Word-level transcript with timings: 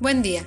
Buen 0.00 0.22
día. 0.22 0.46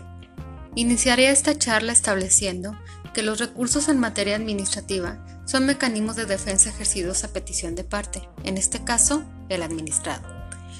Iniciaré 0.75 1.29
esta 1.29 1.57
charla 1.57 1.91
estableciendo 1.91 2.73
que 3.13 3.21
los 3.21 3.37
recursos 3.37 3.89
en 3.89 3.99
materia 3.99 4.37
administrativa 4.37 5.25
son 5.45 5.65
mecanismos 5.65 6.15
de 6.15 6.25
defensa 6.25 6.69
ejercidos 6.69 7.25
a 7.25 7.33
petición 7.33 7.75
de 7.75 7.83
parte, 7.83 8.21
en 8.45 8.57
este 8.57 8.85
caso, 8.85 9.25
el 9.49 9.61
administrado, 9.61 10.25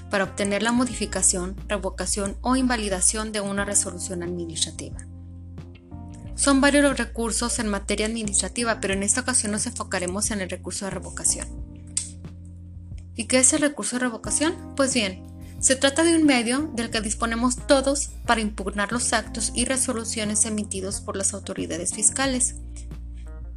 para 0.10 0.24
obtener 0.24 0.64
la 0.64 0.72
modificación, 0.72 1.58
revocación 1.68 2.38
o 2.40 2.56
invalidación 2.56 3.34
de 3.34 3.42
una 3.42 3.66
resolución 3.66 4.24
administrativa. 4.24 5.06
Son 6.36 6.62
varios 6.62 6.84
los 6.86 6.98
recursos 6.98 7.60
en 7.60 7.68
materia 7.68 8.06
administrativa, 8.06 8.80
pero 8.80 8.94
en 8.94 9.04
esta 9.04 9.20
ocasión 9.20 9.52
nos 9.52 9.66
enfocaremos 9.66 10.32
en 10.32 10.40
el 10.40 10.50
recurso 10.50 10.86
de 10.86 10.92
revocación. 10.92 11.46
¿Y 13.18 13.26
qué 13.26 13.40
es 13.40 13.52
el 13.52 13.60
recurso 13.60 13.98
de 13.98 14.06
revocación? 14.06 14.56
Pues 14.78 14.94
bien, 14.94 15.31
se 15.62 15.76
trata 15.76 16.04
de 16.04 16.16
un 16.16 16.26
medio 16.26 16.72
del 16.74 16.90
que 16.90 17.02
disponemos 17.02 17.56
todos 17.68 18.10
para 18.26 18.42
impugnar 18.42 18.92
los 18.92 19.14
actos 19.14 19.52
y 19.54 19.66
resoluciones 19.66 20.46
emitidos 20.46 21.02
por 21.02 21.16
las 21.16 21.36
autoridades 21.36 21.94
fiscales, 21.94 22.56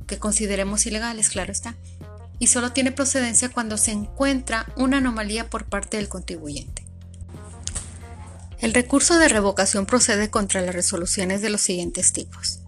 que 0.06 0.18
consideremos 0.18 0.84
ilegales, 0.84 1.30
claro 1.30 1.50
está, 1.50 1.76
y 2.38 2.48
solo 2.48 2.72
tiene 2.72 2.92
procedencia 2.92 3.48
cuando 3.48 3.78
se 3.78 3.92
encuentra 3.92 4.66
una 4.76 4.98
anomalía 4.98 5.48
por 5.48 5.64
parte 5.64 5.96
del 5.96 6.10
contribuyente. 6.10 6.86
El 8.58 8.74
recurso 8.74 9.18
de 9.18 9.28
revocación 9.28 9.86
procede 9.86 10.28
contra 10.28 10.60
las 10.60 10.74
resoluciones 10.74 11.40
de 11.40 11.48
los 11.48 11.62
siguientes 11.62 12.12
tipos. 12.12 12.60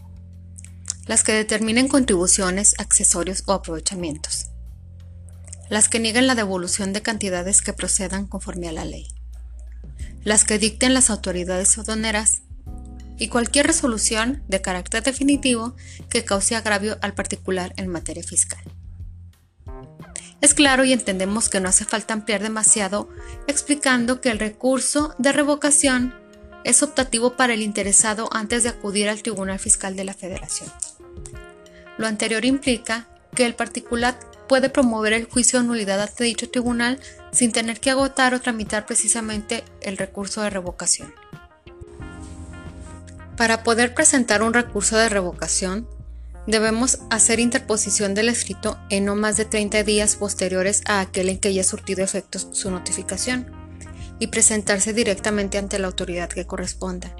Las 1.04 1.22
que 1.22 1.32
determinen 1.32 1.88
contribuciones, 1.88 2.74
accesorios 2.78 3.42
o 3.46 3.52
aprovechamientos. 3.52 4.46
Las 5.68 5.88
que 5.90 6.00
nieguen 6.00 6.26
la 6.26 6.34
devolución 6.34 6.94
de 6.94 7.02
cantidades 7.02 7.60
que 7.60 7.74
procedan 7.74 8.26
conforme 8.26 8.68
a 8.68 8.72
la 8.72 8.84
ley 8.84 9.15
las 10.26 10.42
que 10.42 10.58
dicten 10.58 10.92
las 10.92 11.08
autoridades 11.08 11.78
aduaneras 11.78 12.42
y 13.16 13.28
cualquier 13.28 13.68
resolución 13.68 14.42
de 14.48 14.60
carácter 14.60 15.04
definitivo 15.04 15.76
que 16.10 16.24
cause 16.24 16.56
agravio 16.56 16.98
al 17.00 17.14
particular 17.14 17.72
en 17.76 17.86
materia 17.86 18.24
fiscal. 18.24 18.58
Es 20.40 20.52
claro 20.52 20.84
y 20.84 20.92
entendemos 20.92 21.48
que 21.48 21.60
no 21.60 21.68
hace 21.68 21.84
falta 21.84 22.12
ampliar 22.12 22.42
demasiado 22.42 23.08
explicando 23.46 24.20
que 24.20 24.30
el 24.30 24.40
recurso 24.40 25.14
de 25.18 25.30
revocación 25.30 26.12
es 26.64 26.82
optativo 26.82 27.36
para 27.36 27.54
el 27.54 27.62
interesado 27.62 28.28
antes 28.32 28.64
de 28.64 28.70
acudir 28.70 29.08
al 29.08 29.22
Tribunal 29.22 29.60
Fiscal 29.60 29.94
de 29.94 30.02
la 30.02 30.12
Federación. 30.12 30.68
Lo 31.98 32.08
anterior 32.08 32.44
implica 32.44 33.06
que 33.36 33.46
el 33.46 33.54
particular 33.54 34.18
puede 34.48 34.68
promover 34.68 35.12
el 35.12 35.26
juicio 35.26 35.60
de 35.60 35.66
nulidad 35.66 36.00
ante 36.00 36.24
dicho 36.24 36.50
tribunal 36.50 36.98
sin 37.30 37.52
tener 37.52 37.78
que 37.78 37.90
agotar 37.90 38.34
o 38.34 38.40
tramitar 38.40 38.86
precisamente 38.86 39.62
el 39.80 39.96
recurso 39.96 40.42
de 40.42 40.50
revocación. 40.50 41.14
Para 43.36 43.62
poder 43.62 43.94
presentar 43.94 44.42
un 44.42 44.54
recurso 44.54 44.96
de 44.96 45.08
revocación, 45.08 45.86
debemos 46.46 47.00
hacer 47.10 47.38
interposición 47.38 48.14
del 48.14 48.28
escrito 48.28 48.78
en 48.88 49.04
no 49.04 49.14
más 49.14 49.36
de 49.36 49.44
30 49.44 49.82
días 49.82 50.16
posteriores 50.16 50.82
a 50.86 51.00
aquel 51.00 51.28
en 51.28 51.38
que 51.38 51.48
haya 51.48 51.64
surtido 51.64 52.02
efectos 52.02 52.48
su 52.52 52.70
notificación 52.70 53.52
y 54.18 54.28
presentarse 54.28 54.94
directamente 54.94 55.58
ante 55.58 55.78
la 55.78 55.88
autoridad 55.88 56.30
que 56.30 56.46
corresponda, 56.46 57.14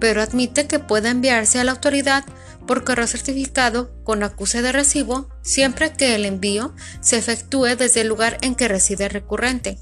pero 0.00 0.22
admite 0.22 0.66
que 0.66 0.78
pueda 0.78 1.10
enviarse 1.10 1.58
a 1.58 1.64
la 1.64 1.72
autoridad 1.72 2.24
por 2.66 2.84
correo 2.84 3.06
certificado 3.06 3.92
con 4.04 4.22
acuse 4.22 4.62
de 4.62 4.72
recibo 4.72 5.28
siempre 5.42 5.92
que 5.92 6.14
el 6.14 6.24
envío 6.24 6.74
se 7.00 7.18
efectúe 7.18 7.76
desde 7.76 8.00
el 8.00 8.08
lugar 8.08 8.38
en 8.40 8.54
que 8.54 8.68
reside 8.68 9.04
el 9.04 9.10
recurrente 9.10 9.78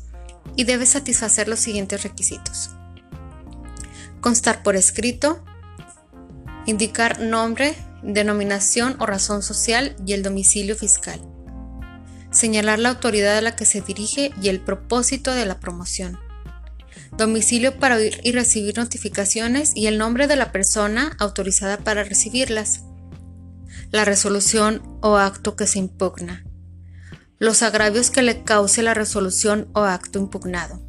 y 0.57 0.65
debe 0.65 0.87
satisfacer 0.87 1.49
los 1.49 1.61
siguientes 1.61 2.03
requisitos. 2.03 2.71
Constar 4.21 4.63
por 4.63 4.77
escrito, 4.77 5.45
indicar 6.67 7.21
nombre, 7.21 7.75
denominación 8.03 8.97
o 8.99 9.07
razón 9.07 9.43
social 9.43 9.97
y 10.05 10.13
el 10.13 10.23
domicilio 10.23 10.77
fiscal. 10.77 11.21
Señalar 12.31 12.79
la 12.79 12.91
autoridad 12.91 13.37
a 13.37 13.43
la 13.43 13.57
que 13.57 13.65
se 13.65 13.81
dirige 13.81 14.33
y 14.41 14.49
el 14.49 14.61
propósito 14.61 15.33
de 15.33 15.47
la 15.47 15.61
promoción 15.61 16.19
domicilio 17.17 17.79
para 17.79 17.97
oír 17.97 18.21
y 18.23 18.33
recibir 18.33 18.77
notificaciones 18.77 19.73
y 19.75 19.87
el 19.87 19.99
nombre 19.99 20.27
de 20.27 20.37
la 20.37 20.53
persona 20.53 21.17
autorizada 21.19 21.79
para 21.79 22.05
recibirlas, 22.05 22.83
la 23.91 24.05
resolución 24.05 24.83
o 25.01 25.17
acto 25.17 25.57
que 25.57 25.67
se 25.67 25.79
impugna, 25.79 26.45
los 27.39 27.63
agravios 27.63 28.11
que 28.11 28.23
le 28.23 28.43
cause 28.45 28.83
la 28.83 28.95
resolución 28.95 29.69
o 29.75 29.81
acto 29.81 30.19
impugnado, 30.19 30.83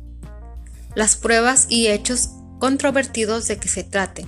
las 0.95 1.15
pruebas 1.15 1.67
y 1.69 1.87
hechos 1.87 2.29
controvertidos 2.59 3.47
de 3.47 3.57
que 3.57 3.67
se 3.67 3.83
trate, 3.83 4.25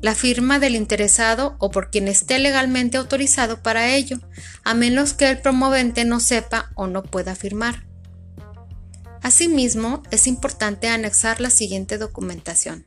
la 0.00 0.14
firma 0.14 0.58
del 0.58 0.76
interesado 0.76 1.56
o 1.58 1.70
por 1.70 1.90
quien 1.90 2.08
esté 2.08 2.38
legalmente 2.38 2.98
autorizado 2.98 3.62
para 3.62 3.94
ello, 3.94 4.18
a 4.62 4.74
menos 4.74 5.14
que 5.14 5.30
el 5.30 5.40
promovente 5.40 6.04
no 6.04 6.20
sepa 6.20 6.70
o 6.74 6.86
no 6.86 7.02
pueda 7.02 7.34
firmar 7.34 7.93
Asimismo, 9.24 10.02
es 10.10 10.26
importante 10.26 10.88
anexar 10.88 11.40
la 11.40 11.48
siguiente 11.48 11.96
documentación. 11.96 12.84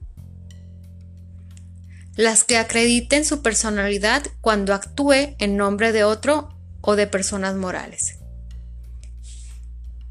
Las 2.15 2.43
que 2.43 2.57
acrediten 2.57 3.25
su 3.25 3.41
personalidad 3.41 4.21
cuando 4.39 4.75
actúe 4.75 5.35
en 5.39 5.57
nombre 5.57 5.91
de 5.91 6.03
otro 6.03 6.55
o 6.81 6.95
de 6.95 7.07
personas 7.07 7.55
morales. 7.55 8.19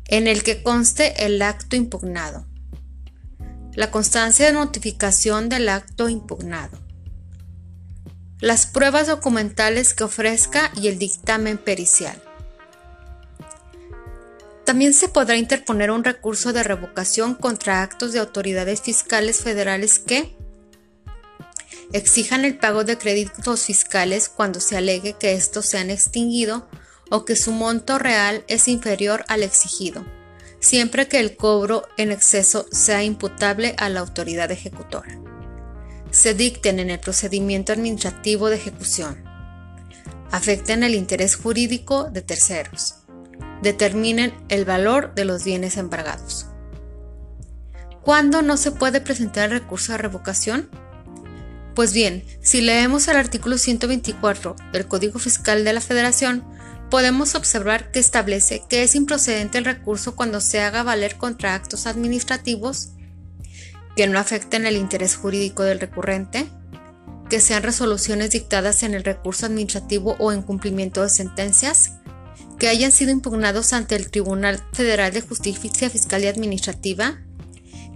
En 0.06 0.26
el 0.26 0.42
que 0.42 0.65
conste 0.65 1.25
el 1.25 1.41
acto 1.42 1.76
impugnado. 1.76 2.44
La 3.75 3.92
constancia 3.92 4.47
de 4.47 4.53
notificación 4.53 5.48
del 5.48 5.69
acto 5.69 6.09
impugnado. 6.09 6.81
Las 8.41 8.66
pruebas 8.66 9.06
documentales 9.06 9.94
que 9.94 10.03
ofrezca 10.03 10.72
y 10.75 10.88
el 10.88 10.98
dictamen 10.98 11.56
pericial. 11.56 12.20
También 14.66 14.94
se 14.94 15.09
podrá 15.09 15.37
interponer 15.37 15.93
un 15.93 16.03
recurso 16.03 16.53
de 16.53 16.65
revocación 16.65 17.37
contra 17.37 17.82
actos 17.82 18.12
de 18.12 18.19
autoridades 18.19 18.82
fiscales 18.82 19.41
federales 19.41 20.00
que 20.00 20.37
exijan 21.93 22.44
el 22.44 22.59
pago 22.59 22.82
de 22.82 22.99
créditos 22.99 23.65
fiscales 23.65 24.28
cuando 24.28 24.59
se 24.59 24.77
alegue 24.77 25.12
que 25.12 25.34
estos 25.34 25.66
se 25.66 25.78
han 25.78 25.88
extinguido 25.88 26.69
o 27.12 27.25
que 27.25 27.37
su 27.37 27.53
monto 27.53 28.00
real 28.00 28.44
es 28.49 28.66
inferior 28.66 29.25
al 29.28 29.44
exigido, 29.44 30.04
siempre 30.59 31.06
que 31.06 31.21
el 31.21 31.37
cobro 31.37 31.87
en 31.97 32.10
exceso 32.10 32.66
sea 32.72 33.04
imputable 33.04 33.77
a 33.78 33.88
la 33.88 34.00
autoridad 34.00 34.50
ejecutora. 34.50 35.16
Se 36.10 36.34
dicten 36.34 36.81
en 36.81 36.91
el 36.91 36.98
procedimiento 36.98 37.72
administrativo 37.72 38.50
de 38.50 38.56
ejecución. 38.56 39.22
Afecten 40.33 40.83
el 40.83 40.97
interés 40.97 41.37
jurídico 41.37 42.10
de 42.10 42.22
terceros 42.22 43.05
determinen 43.66 44.32
el 44.49 44.65
valor 44.65 45.12
de 45.15 45.25
los 45.25 45.43
bienes 45.44 45.77
embargados. 45.77 46.47
¿Cuándo 48.03 48.41
no 48.41 48.56
se 48.56 48.71
puede 48.71 49.00
presentar 49.00 49.47
el 49.50 49.60
recurso 49.60 49.91
de 49.91 49.99
revocación? 49.99 50.71
Pues 51.75 51.93
bien, 51.93 52.25
si 52.41 52.60
leemos 52.60 53.09
el 53.09 53.16
artículo 53.16 53.59
124 53.59 54.54
del 54.72 54.87
Código 54.87 55.19
Fiscal 55.19 55.65
de 55.65 55.72
la 55.72 55.81
Federación, 55.81 56.44
podemos 56.91 57.34
observar 57.34 57.91
que 57.91 57.99
establece 57.99 58.62
que 58.69 58.84
es 58.84 58.94
improcedente 58.94 59.59
el 59.59 59.65
recurso 59.65 60.15
cuando 60.15 60.41
se 60.41 60.60
haga 60.60 60.84
valer 60.84 61.16
contra 61.16 61.56
actos 61.56 61.88
administrativos 61.88 62.91
que 63.97 64.06
no 64.06 64.21
afecten 64.21 64.66
el 64.66 64.77
interés 64.77 65.16
jurídico 65.16 65.65
del 65.65 65.81
recurrente, 65.81 66.47
que 67.28 67.41
sean 67.41 67.65
resoluciones 67.65 68.31
dictadas 68.31 68.84
en 68.84 68.94
el 68.94 69.03
recurso 69.03 69.47
administrativo 69.47 70.15
o 70.21 70.31
en 70.31 70.43
cumplimiento 70.43 71.03
de 71.03 71.09
sentencias, 71.09 71.95
que 72.58 72.68
hayan 72.68 72.92
sido 72.92 73.10
impugnados 73.10 73.72
ante 73.72 73.96
el 73.96 74.10
Tribunal 74.10 74.62
Federal 74.72 75.12
de 75.12 75.20
Justicia 75.20 75.91
Fiscal 75.91 76.24
y 76.24 76.26
Administrativa, 76.26 77.18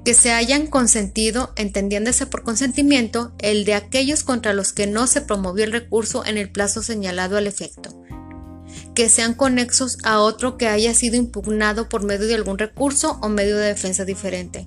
que 0.05 0.15
se 0.15 0.33
hayan 0.33 0.67
consentido, 0.67 1.53
entendiéndose 1.57 2.27
por 2.27 2.43
consentimiento, 2.43 3.33
el 3.39 3.65
de 3.65 3.75
aquellos 3.75 4.25
contra 4.25 4.55
los 4.55 4.73
que 4.73 4.87
no 4.87 5.07
se 5.07 5.21
promovió 5.21 5.65
el 5.65 5.73
recurso 5.73 6.25
en 6.25 6.39
el 6.39 6.51
plazo 6.51 6.83
señalado 6.83 7.37
al 7.37 7.47
efecto, 7.47 8.03
que 8.95 9.09
sean 9.09 9.35
conexos 9.35 9.99
a 10.05 10.21
otro 10.21 10.57
que 10.57 10.69
haya 10.69 10.95
sido 10.95 11.17
impugnado 11.17 11.89
por 11.89 12.03
medio 12.03 12.27
de 12.27 12.35
algún 12.35 12.59
recurso 12.59 13.19
o 13.23 13.29
medio 13.29 13.57
de 13.59 13.67
defensa 13.67 14.05
diferente, 14.05 14.67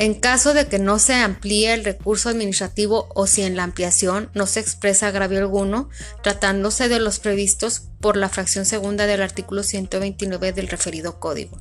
en 0.00 0.14
caso 0.14 0.54
de 0.54 0.66
que 0.66 0.78
no 0.78 0.98
se 0.98 1.12
amplíe 1.12 1.74
el 1.74 1.84
recurso 1.84 2.30
administrativo 2.30 3.10
o 3.14 3.26
si 3.26 3.42
en 3.42 3.54
la 3.54 3.64
ampliación 3.64 4.30
no 4.32 4.46
se 4.46 4.58
expresa 4.58 5.08
agravio 5.08 5.40
alguno, 5.40 5.90
tratándose 6.22 6.88
de 6.88 6.98
los 6.98 7.18
previstos 7.18 7.82
por 8.00 8.16
la 8.16 8.30
fracción 8.30 8.64
segunda 8.64 9.06
del 9.06 9.20
artículo 9.20 9.62
129 9.62 10.54
del 10.54 10.68
referido 10.68 11.20
código. 11.20 11.60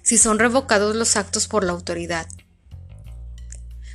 Si 0.00 0.16
son 0.16 0.38
revocados 0.38 0.96
los 0.96 1.16
actos 1.16 1.46
por 1.46 1.62
la 1.62 1.72
autoridad. 1.72 2.26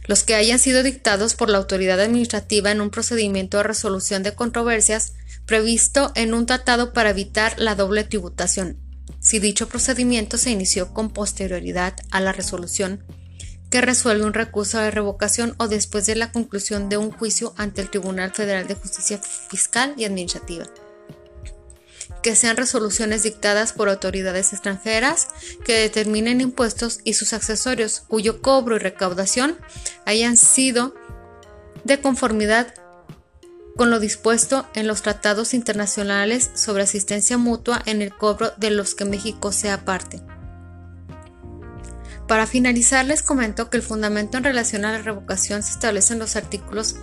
Los 0.06 0.22
que 0.22 0.36
hayan 0.36 0.60
sido 0.60 0.84
dictados 0.84 1.34
por 1.34 1.50
la 1.50 1.58
autoridad 1.58 2.00
administrativa 2.00 2.70
en 2.70 2.80
un 2.80 2.92
procedimiento 2.92 3.58
de 3.58 3.64
resolución 3.64 4.22
de 4.22 4.36
controversias 4.36 5.14
previsto 5.48 6.12
en 6.14 6.36
un 6.36 6.46
tratado 6.46 6.94
para 6.94 7.10
evitar 7.10 7.58
la 7.58 7.74
doble 7.74 8.04
tributación 8.04 8.78
si 9.30 9.38
dicho 9.38 9.70
procedimiento 9.70 10.40
se 10.40 10.50
inició 10.50 10.92
con 10.92 11.12
posterioridad 11.12 11.94
a 12.10 12.20
la 12.20 12.32
resolución 12.32 13.04
que 13.70 13.80
resuelve 13.80 14.26
un 14.26 14.34
recurso 14.34 14.80
de 14.80 14.90
revocación 14.90 15.54
o 15.60 15.68
después 15.68 16.08
de 16.08 16.16
la 16.16 16.32
conclusión 16.32 16.90
de 16.90 16.98
un 16.98 17.12
juicio 17.12 17.54
ante 17.56 17.82
el 17.82 17.92
Tribunal 17.92 18.32
Federal 18.34 18.66
de 18.66 18.74
Justicia 18.74 19.20
Fiscal 19.20 19.94
y 19.98 20.06
Administrativa. 20.06 20.66
Que 22.24 22.36
sean 22.36 22.58
resoluciones 22.58 23.22
dictadas 23.22 23.72
por 23.72 23.88
autoridades 23.88 24.52
extranjeras 24.52 25.28
que 25.64 25.74
determinen 25.74 26.42
impuestos 26.42 27.00
y 27.04 27.14
sus 27.14 27.34
accesorios 27.34 28.02
cuyo 28.08 28.42
cobro 28.42 28.78
y 28.78 28.80
recaudación 28.80 29.60
hayan 30.08 30.38
sido 30.38 30.96
de 31.84 32.02
conformidad 32.02 32.74
con 33.80 33.92
lo 33.92 34.02
dispuesto 34.02 34.68
en 34.74 34.88
los 34.88 35.04
tratados 35.04 35.54
internacionales 35.54 36.52
sobre 36.54 36.84
asistencia 36.84 37.38
mutua 37.38 37.82
en 37.86 38.02
el 38.02 38.14
cobro 38.14 38.52
de 38.58 38.72
los 38.72 38.94
que 38.94 39.06
México 39.06 39.54
sea 39.54 39.86
parte. 39.86 40.22
Para 42.28 42.46
finalizar, 42.46 43.06
les 43.06 43.24
comento 43.24 43.70
que 43.70 43.78
el 43.78 43.84
fundamento 43.84 44.38
en 44.38 44.44
relación 44.44 44.84
a 44.84 44.92
la 44.92 45.02
revocación 45.02 45.64
se 45.64 45.72
establece 45.72 46.12
en 46.12 46.20
los 46.20 46.36
artículos 46.36 46.98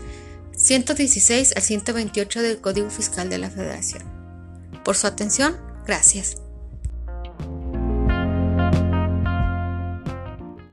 116 0.54 1.56
al 1.56 1.62
128 1.62 2.42
del 2.42 2.60
Código 2.60 2.90
Fiscal 2.90 3.30
de 3.30 3.38
la 3.38 3.48
Federación. 3.48 4.02
Por 4.84 4.96
su 4.96 5.06
atención, 5.06 5.56
gracias. 5.86 6.45